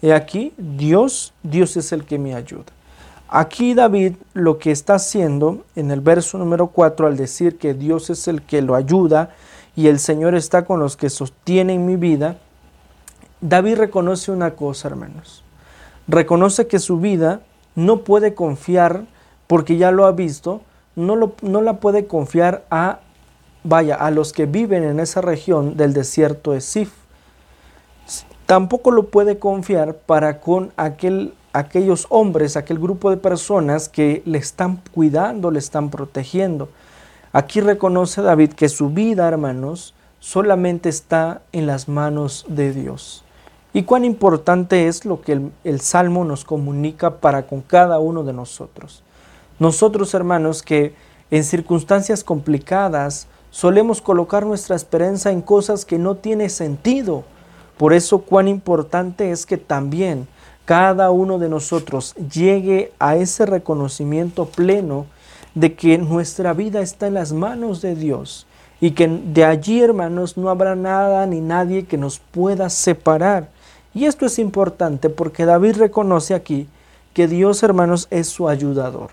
he 0.00 0.12
aquí, 0.12 0.54
Dios, 0.56 1.34
Dios 1.42 1.76
es 1.76 1.90
el 1.90 2.04
que 2.04 2.20
me 2.20 2.36
ayuda. 2.36 2.66
Aquí 3.28 3.74
David 3.74 4.12
lo 4.32 4.58
que 4.58 4.70
está 4.70 4.94
haciendo 4.94 5.64
en 5.74 5.90
el 5.90 6.00
verso 6.00 6.38
número 6.38 6.68
4 6.68 7.08
al 7.08 7.16
decir 7.16 7.58
que 7.58 7.74
Dios 7.74 8.10
es 8.10 8.28
el 8.28 8.42
que 8.42 8.62
lo 8.62 8.76
ayuda, 8.76 9.30
y 9.74 9.88
el 9.88 9.98
Señor 9.98 10.36
está 10.36 10.64
con 10.64 10.78
los 10.78 10.96
que 10.96 11.10
sostienen 11.10 11.86
mi 11.86 11.96
vida, 11.96 12.38
David 13.40 13.78
reconoce 13.78 14.30
una 14.30 14.52
cosa, 14.52 14.86
hermanos. 14.86 15.42
Reconoce 16.06 16.68
que 16.68 16.78
su 16.78 17.00
vida 17.00 17.40
no 17.74 18.04
puede 18.04 18.34
confiar, 18.34 19.02
porque 19.48 19.78
ya 19.78 19.90
lo 19.90 20.06
ha 20.06 20.12
visto, 20.12 20.60
no, 20.96 21.16
lo, 21.16 21.34
no 21.42 21.62
la 21.62 21.74
puede 21.80 22.06
confiar 22.06 22.64
a, 22.70 23.00
vaya, 23.64 23.94
a 23.94 24.10
los 24.10 24.32
que 24.32 24.46
viven 24.46 24.84
en 24.84 25.00
esa 25.00 25.20
región 25.20 25.76
del 25.76 25.92
desierto 25.92 26.52
de 26.52 26.60
Sif. 26.60 26.92
Tampoco 28.46 28.90
lo 28.90 29.08
puede 29.08 29.38
confiar 29.38 29.94
para 29.94 30.40
con 30.40 30.72
aquel, 30.76 31.34
aquellos 31.52 32.06
hombres, 32.10 32.56
aquel 32.56 32.78
grupo 32.78 33.10
de 33.10 33.16
personas 33.16 33.88
que 33.88 34.22
le 34.24 34.38
están 34.38 34.80
cuidando, 34.92 35.50
le 35.50 35.60
están 35.60 35.90
protegiendo. 35.90 36.68
Aquí 37.32 37.60
reconoce 37.60 38.22
David 38.22 38.54
que 38.54 38.68
su 38.68 38.90
vida, 38.90 39.28
hermanos, 39.28 39.94
solamente 40.18 40.88
está 40.88 41.42
en 41.52 41.66
las 41.66 41.88
manos 41.88 42.44
de 42.48 42.72
Dios. 42.72 43.24
Y 43.72 43.84
cuán 43.84 44.04
importante 44.04 44.88
es 44.88 45.04
lo 45.04 45.20
que 45.22 45.50
el, 45.62 45.80
Salmo 45.80 46.24
nos 46.24 46.44
comunica 46.44 47.18
para 47.18 47.46
con 47.46 47.60
cada 47.60 48.00
uno 48.00 48.24
de 48.24 48.32
nosotros. 48.32 49.02
Nosotros, 49.60 50.12
hermanos, 50.14 50.64
que 50.64 50.94
en 51.30 51.44
circunstancias 51.44 52.24
complicadas 52.24 53.28
solemos 53.50 54.02
colocar 54.02 54.44
nuestra 54.44 54.74
esperanza 54.74 55.30
en 55.30 55.42
cosas 55.42 55.84
que 55.84 55.98
no 55.98 56.16
tienen 56.16 56.50
sentido. 56.50 57.22
Por 57.76 57.92
eso 57.92 58.18
cuán 58.22 58.48
importante 58.48 59.30
es 59.30 59.46
que 59.46 59.58
también 59.58 60.26
cada 60.64 61.10
uno 61.10 61.38
de 61.38 61.48
nosotros 61.48 62.14
llegue 62.14 62.92
a 62.98 63.16
ese 63.16 63.46
reconocimiento 63.46 64.46
pleno 64.46 65.06
de 65.54 65.74
que 65.74 65.98
nuestra 65.98 66.52
vida 66.52 66.80
está 66.80 67.06
en 67.06 67.14
las 67.14 67.32
manos 67.32 67.82
de 67.82 67.94
Dios 67.94 68.46
y 68.80 68.92
que 68.92 69.08
de 69.08 69.44
allí, 69.44 69.82
hermanos, 69.82 70.36
no 70.36 70.48
habrá 70.48 70.74
nada 70.74 71.26
ni 71.26 71.40
nadie 71.40 71.84
que 71.84 71.98
nos 71.98 72.18
pueda 72.18 72.70
separar. 72.70 73.50
Y 73.92 74.06
esto 74.06 74.24
es 74.24 74.38
importante 74.38 75.10
porque 75.10 75.44
David 75.44 75.76
reconoce 75.76 76.34
aquí 76.34 76.68
que 77.12 77.28
Dios, 77.28 77.62
hermanos, 77.62 78.06
es 78.10 78.28
su 78.28 78.48
ayudador, 78.48 79.10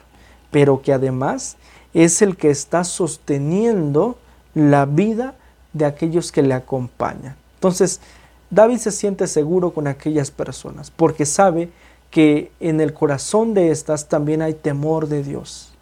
pero 0.52 0.82
que 0.82 0.94
además 0.94 1.58
es 1.94 2.22
el 2.22 2.38
que 2.38 2.50
está 2.50 2.84
sosteniendo 2.84 4.18
la 4.54 4.86
vida 4.86 5.36
de 5.74 5.86
aquellos 5.86 6.32
que 6.32 6.42
le 6.42 6.54
acompañan. 6.54 7.36
Entonces, 7.56 8.02
David 8.50 8.78
se 8.78 8.92
siente 8.92 9.28
seguro 9.28 9.72
con 9.72 9.88
aquellas 9.88 10.32
personas 10.32 10.92
porque 10.92 11.26
sabe 11.26 11.70
que 12.12 12.52
en 12.60 12.80
el 12.82 12.94
corazón 12.94 13.54
de 13.54 13.72
estas 13.72 14.08
también 14.08 14.42
hay 14.42 14.54
temor 14.54 15.08
de 15.08 15.24
Dios 15.24 15.74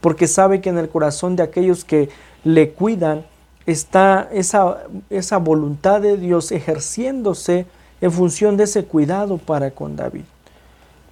porque 0.00 0.26
sabe 0.26 0.60
que 0.60 0.70
en 0.70 0.78
el 0.78 0.88
corazón 0.88 1.36
de 1.36 1.42
aquellos 1.42 1.84
que 1.84 2.08
le 2.44 2.70
cuidan 2.70 3.24
está 3.66 4.28
esa, 4.32 4.84
esa 5.10 5.36
voluntad 5.36 6.00
de 6.00 6.16
Dios 6.16 6.52
ejerciéndose 6.52 7.66
en 8.00 8.12
función 8.12 8.56
de 8.56 8.64
ese 8.64 8.84
cuidado 8.84 9.36
para 9.36 9.70
con 9.70 9.96
David. 9.96 10.24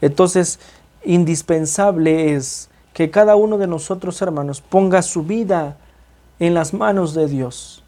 Entonces, 0.00 0.58
indispensable 1.04 2.34
es 2.34 2.70
que 2.98 3.12
cada 3.12 3.36
uno 3.36 3.58
de 3.58 3.68
nosotros, 3.68 4.20
hermanos, 4.22 4.60
ponga 4.60 5.02
su 5.02 5.22
vida 5.22 5.76
en 6.40 6.52
las 6.52 6.74
manos 6.74 7.14
de 7.14 7.28
Dios 7.28 7.84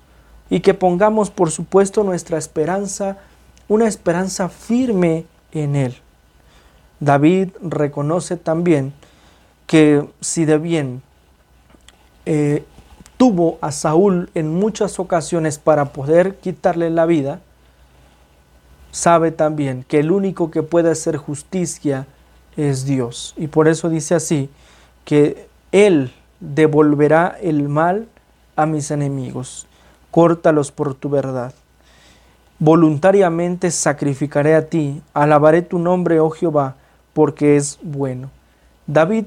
y 0.48 0.60
que 0.60 0.72
pongamos, 0.72 1.30
por 1.30 1.50
supuesto, 1.50 2.04
nuestra 2.04 2.38
esperanza, 2.38 3.18
una 3.66 3.88
esperanza 3.88 4.48
firme 4.48 5.24
en 5.50 5.74
Él. 5.74 5.96
David 7.00 7.48
reconoce 7.60 8.36
también 8.36 8.92
que 9.66 10.08
si 10.20 10.44
de 10.44 10.58
bien 10.58 11.02
eh, 12.24 12.62
tuvo 13.16 13.58
a 13.62 13.72
Saúl 13.72 14.30
en 14.36 14.54
muchas 14.54 15.00
ocasiones 15.00 15.58
para 15.58 15.86
poder 15.86 16.36
quitarle 16.36 16.88
la 16.88 17.06
vida, 17.06 17.40
sabe 18.92 19.32
también 19.32 19.84
que 19.88 19.98
el 19.98 20.12
único 20.12 20.52
que 20.52 20.62
puede 20.62 20.88
hacer 20.92 21.16
justicia 21.16 22.06
es 22.56 22.84
Dios. 22.84 23.34
Y 23.36 23.48
por 23.48 23.66
eso 23.66 23.88
dice 23.88 24.14
así, 24.14 24.50
que 25.10 25.48
Él 25.72 26.12
devolverá 26.38 27.36
el 27.42 27.68
mal 27.68 28.06
a 28.54 28.64
mis 28.64 28.92
enemigos, 28.92 29.66
córtalos 30.12 30.70
por 30.70 30.94
tu 30.94 31.10
verdad. 31.10 31.52
Voluntariamente 32.60 33.72
sacrificaré 33.72 34.54
a 34.54 34.68
ti, 34.68 35.02
alabaré 35.12 35.62
tu 35.62 35.80
nombre, 35.80 36.20
oh 36.20 36.30
Jehová, 36.30 36.76
porque 37.12 37.56
es 37.56 37.80
bueno. 37.82 38.30
David 38.86 39.24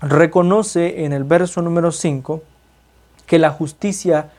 reconoce 0.00 1.04
en 1.04 1.12
el 1.12 1.22
verso 1.22 1.62
número 1.62 1.92
5 1.92 2.42
que 3.24 3.38
la 3.38 3.50
justicia 3.50 4.32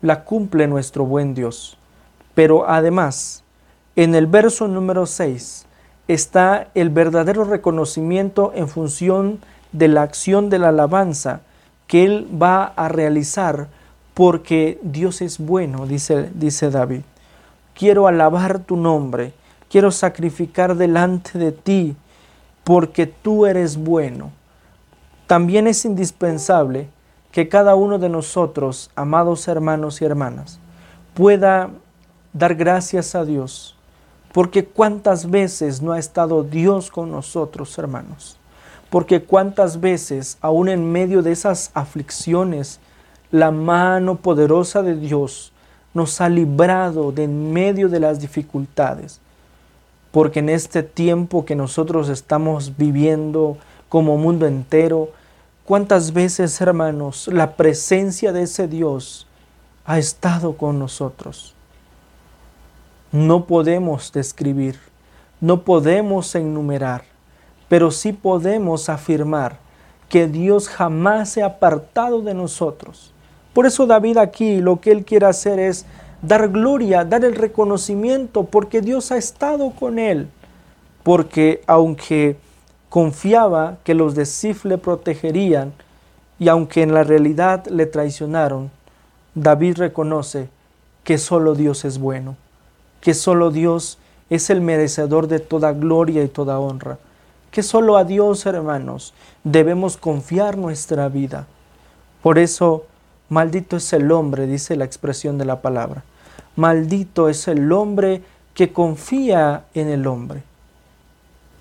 la 0.00 0.24
cumple 0.24 0.68
nuestro 0.68 1.04
buen 1.04 1.34
Dios. 1.34 1.76
Pero 2.34 2.66
además, 2.66 3.44
en 3.94 4.14
el 4.14 4.26
verso 4.26 4.68
número 4.68 5.04
6 5.04 5.66
está 6.08 6.68
el 6.74 6.88
verdadero 6.88 7.44
reconocimiento 7.44 8.52
en 8.54 8.68
función 8.68 9.38
de 9.72 9.88
la 9.88 10.02
acción 10.02 10.50
de 10.50 10.58
la 10.58 10.68
alabanza 10.68 11.40
que 11.86 12.04
él 12.04 12.28
va 12.40 12.64
a 12.64 12.88
realizar 12.88 13.68
porque 14.14 14.78
Dios 14.82 15.20
es 15.20 15.38
bueno, 15.38 15.86
dice, 15.86 16.30
dice 16.34 16.70
David. 16.70 17.02
Quiero 17.74 18.06
alabar 18.06 18.60
tu 18.60 18.76
nombre, 18.76 19.34
quiero 19.68 19.90
sacrificar 19.90 20.76
delante 20.76 21.38
de 21.38 21.52
ti 21.52 21.96
porque 22.64 23.06
tú 23.06 23.46
eres 23.46 23.76
bueno. 23.76 24.32
También 25.26 25.66
es 25.66 25.84
indispensable 25.84 26.88
que 27.30 27.48
cada 27.48 27.74
uno 27.74 27.98
de 27.98 28.08
nosotros, 28.08 28.90
amados 28.96 29.46
hermanos 29.48 30.00
y 30.00 30.06
hermanas, 30.06 30.58
pueda 31.12 31.70
dar 32.32 32.54
gracias 32.54 33.14
a 33.14 33.24
Dios, 33.24 33.76
porque 34.32 34.64
cuántas 34.64 35.30
veces 35.30 35.82
no 35.82 35.92
ha 35.92 35.98
estado 35.98 36.42
Dios 36.42 36.90
con 36.90 37.10
nosotros, 37.10 37.76
hermanos, 37.76 38.38
porque 38.96 39.20
cuántas 39.20 39.78
veces, 39.82 40.38
aún 40.40 40.70
en 40.70 40.90
medio 40.90 41.20
de 41.20 41.30
esas 41.30 41.70
aflicciones, 41.74 42.80
la 43.30 43.50
mano 43.50 44.16
poderosa 44.16 44.82
de 44.82 44.94
Dios 44.94 45.52
nos 45.92 46.18
ha 46.22 46.30
librado 46.30 47.12
de 47.12 47.24
en 47.24 47.52
medio 47.52 47.90
de 47.90 48.00
las 48.00 48.20
dificultades, 48.20 49.20
porque 50.12 50.38
en 50.38 50.48
este 50.48 50.82
tiempo 50.82 51.44
que 51.44 51.54
nosotros 51.54 52.08
estamos 52.08 52.78
viviendo 52.78 53.58
como 53.90 54.16
mundo 54.16 54.46
entero, 54.46 55.10
cuántas 55.66 56.14
veces, 56.14 56.58
hermanos, 56.62 57.28
la 57.28 57.54
presencia 57.54 58.32
de 58.32 58.44
ese 58.44 58.66
Dios 58.66 59.26
ha 59.84 59.98
estado 59.98 60.56
con 60.56 60.78
nosotros. 60.78 61.54
No 63.12 63.44
podemos 63.44 64.10
describir, 64.10 64.78
no 65.42 65.64
podemos 65.64 66.34
enumerar, 66.34 67.04
pero 67.68 67.90
sí 67.90 68.12
podemos 68.12 68.88
afirmar 68.88 69.58
que 70.08 70.28
Dios 70.28 70.68
jamás 70.68 71.30
se 71.30 71.42
ha 71.42 71.46
apartado 71.46 72.22
de 72.22 72.34
nosotros. 72.34 73.12
Por 73.52 73.66
eso 73.66 73.86
David 73.86 74.18
aquí 74.18 74.60
lo 74.60 74.80
que 74.80 74.92
él 74.92 75.04
quiere 75.04 75.26
hacer 75.26 75.58
es 75.58 75.86
dar 76.22 76.48
gloria, 76.48 77.04
dar 77.04 77.24
el 77.24 77.34
reconocimiento, 77.34 78.44
porque 78.44 78.80
Dios 78.80 79.10
ha 79.12 79.16
estado 79.16 79.70
con 79.70 79.98
él. 79.98 80.28
Porque 81.02 81.62
aunque 81.66 82.36
confiaba 82.88 83.78
que 83.84 83.94
los 83.94 84.14
de 84.14 84.26
Sif 84.26 84.64
le 84.64 84.78
protegerían, 84.78 85.72
y 86.38 86.48
aunque 86.48 86.82
en 86.82 86.92
la 86.92 87.02
realidad 87.02 87.66
le 87.66 87.86
traicionaron, 87.86 88.70
David 89.34 89.78
reconoce 89.78 90.48
que 91.04 91.18
solo 91.18 91.54
Dios 91.54 91.84
es 91.84 91.98
bueno, 91.98 92.36
que 93.00 93.14
solo 93.14 93.50
Dios 93.50 93.98
es 94.28 94.50
el 94.50 94.60
merecedor 94.60 95.28
de 95.28 95.38
toda 95.38 95.72
gloria 95.72 96.22
y 96.22 96.28
toda 96.28 96.58
honra, 96.58 96.98
que 97.50 97.62
solo 97.62 97.96
a 97.96 98.04
Dios, 98.04 98.46
hermanos, 98.46 99.14
debemos 99.44 99.96
confiar 99.96 100.56
nuestra 100.56 101.08
vida. 101.08 101.46
Por 102.22 102.38
eso, 102.38 102.86
maldito 103.28 103.76
es 103.76 103.92
el 103.92 104.10
hombre, 104.12 104.46
dice 104.46 104.76
la 104.76 104.84
expresión 104.84 105.38
de 105.38 105.44
la 105.44 105.62
palabra. 105.62 106.04
Maldito 106.56 107.28
es 107.28 107.48
el 107.48 107.70
hombre 107.72 108.22
que 108.54 108.72
confía 108.72 109.64
en 109.74 109.88
el 109.88 110.06
hombre. 110.06 110.42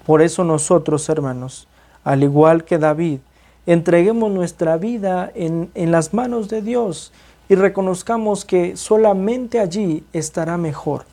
Por 0.06 0.22
eso 0.22 0.44
nosotros, 0.44 1.10
hermanos, 1.10 1.68
al 2.04 2.24
igual 2.24 2.64
que 2.64 2.78
David, 2.78 3.20
entreguemos 3.66 4.32
nuestra 4.32 4.78
vida 4.78 5.32
en, 5.36 5.72
en, 5.76 5.92
las 5.92 6.14
manos 6.14 6.50
de 6.50 6.62
Dios 6.62 7.12
y 7.50 7.56
reconozcamos 7.56 8.46
que 8.46 8.78
solamente 8.78 9.60
allí 9.60 10.04
estará 10.14 10.58
mejor, 10.58 11.06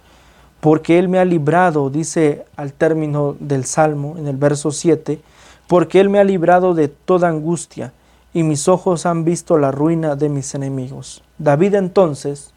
porque 0.62 1.01
Él 1.01 1.09
me 1.09 1.18
ha 1.18 1.25
librado, 1.25 1.90
dice 1.90 2.44
al 2.55 2.72
término 2.72 3.35
del 3.40 3.64
Salmo, 3.64 4.16
en 4.16 4.29
el 4.29 4.37
verso 4.37 4.70
7, 4.70 5.20
porque 5.66 5.98
Él 5.98 6.09
me 6.09 6.20
ha 6.20 6.25
librado 6.25 6.72
de 6.75 6.87
toda 6.87 7.27
angustia 7.27 7.92
y 8.33 8.44
mis 8.44 8.68
ojos 8.68 9.05
han 9.05 9.25
visto 9.25 9.59
la 9.59 9.72
ruina 9.72 10.14
de 10.14 10.29
mis 10.29 10.55
enemigos. 10.55 11.25
David 11.38 11.75
entonces 11.75 12.53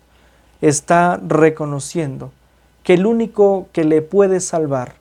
está 0.62 1.20
reconociendo 1.28 2.32
que 2.84 2.94
el 2.94 3.08
único 3.08 3.70
que 3.72 3.84
le 3.84 4.04
puede 4.04 4.40
salvar 4.40 4.94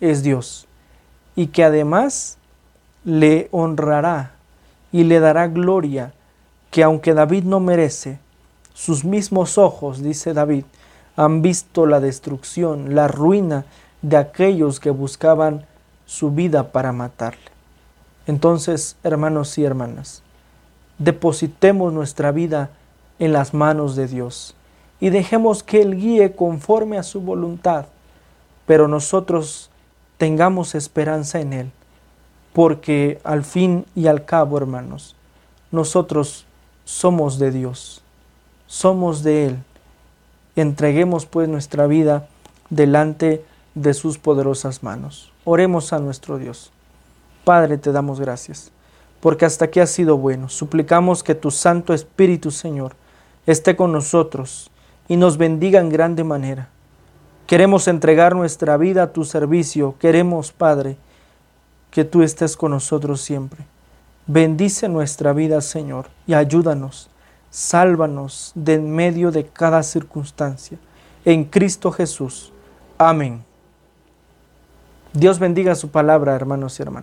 es 0.00 0.22
Dios 0.22 0.66
y 1.36 1.48
que 1.48 1.62
además 1.62 2.38
le 3.04 3.48
honrará 3.50 4.32
y 4.92 5.04
le 5.04 5.20
dará 5.20 5.46
gloria 5.46 6.14
que 6.70 6.82
aunque 6.82 7.12
David 7.12 7.44
no 7.44 7.60
merece, 7.60 8.18
sus 8.72 9.04
mismos 9.04 9.58
ojos, 9.58 10.02
dice 10.02 10.32
David, 10.32 10.64
han 11.16 11.42
visto 11.42 11.86
la 11.86 12.00
destrucción, 12.00 12.94
la 12.94 13.08
ruina 13.08 13.64
de 14.02 14.16
aquellos 14.16 14.80
que 14.80 14.90
buscaban 14.90 15.66
su 16.06 16.30
vida 16.30 16.72
para 16.72 16.92
matarle. 16.92 17.40
Entonces, 18.26 18.96
hermanos 19.02 19.56
y 19.58 19.64
hermanas, 19.64 20.22
depositemos 20.98 21.92
nuestra 21.92 22.32
vida 22.32 22.70
en 23.18 23.32
las 23.32 23.54
manos 23.54 23.96
de 23.96 24.06
Dios 24.06 24.54
y 25.00 25.10
dejemos 25.10 25.62
que 25.62 25.82
Él 25.82 25.96
guíe 25.96 26.34
conforme 26.34 26.98
a 26.98 27.02
su 27.02 27.20
voluntad, 27.20 27.86
pero 28.66 28.86
nosotros 28.86 29.70
tengamos 30.18 30.74
esperanza 30.74 31.40
en 31.40 31.52
Él, 31.52 31.70
porque 32.52 33.20
al 33.24 33.44
fin 33.44 33.86
y 33.94 34.06
al 34.06 34.24
cabo, 34.24 34.58
hermanos, 34.58 35.16
nosotros 35.70 36.44
somos 36.84 37.38
de 37.38 37.50
Dios, 37.50 38.02
somos 38.66 39.22
de 39.22 39.46
Él. 39.46 39.56
Entreguemos 40.56 41.26
pues 41.26 41.48
nuestra 41.48 41.86
vida 41.86 42.28
delante 42.70 43.44
de 43.74 43.94
sus 43.94 44.18
poderosas 44.18 44.82
manos. 44.82 45.32
Oremos 45.44 45.92
a 45.92 45.98
nuestro 45.98 46.38
Dios. 46.38 46.72
Padre, 47.44 47.78
te 47.78 47.92
damos 47.92 48.20
gracias, 48.20 48.70
porque 49.20 49.44
hasta 49.44 49.66
aquí 49.66 49.80
has 49.80 49.90
sido 49.90 50.16
bueno. 50.16 50.48
Suplicamos 50.48 51.22
que 51.22 51.34
tu 51.34 51.50
Santo 51.50 51.94
Espíritu, 51.94 52.50
Señor, 52.50 52.94
esté 53.46 53.76
con 53.76 53.92
nosotros 53.92 54.70
y 55.08 55.16
nos 55.16 55.38
bendiga 55.38 55.80
en 55.80 55.88
grande 55.88 56.24
manera. 56.24 56.68
Queremos 57.46 57.88
entregar 57.88 58.36
nuestra 58.36 58.76
vida 58.76 59.02
a 59.02 59.12
tu 59.12 59.24
servicio. 59.24 59.96
Queremos, 59.98 60.52
Padre, 60.52 60.96
que 61.90 62.04
tú 62.04 62.22
estés 62.22 62.56
con 62.56 62.70
nosotros 62.70 63.20
siempre. 63.20 63.64
Bendice 64.28 64.88
nuestra 64.88 65.32
vida, 65.32 65.60
Señor, 65.60 66.06
y 66.28 66.34
ayúdanos. 66.34 67.09
Sálvanos 67.50 68.52
de 68.54 68.74
en 68.74 68.94
medio 68.94 69.30
de 69.32 69.46
cada 69.46 69.82
circunstancia. 69.82 70.78
En 71.24 71.44
Cristo 71.44 71.90
Jesús. 71.90 72.52
Amén. 72.96 73.44
Dios 75.12 75.38
bendiga 75.38 75.74
su 75.74 75.90
palabra, 75.90 76.34
hermanos 76.34 76.78
y 76.78 76.82
hermanas. 76.82 76.98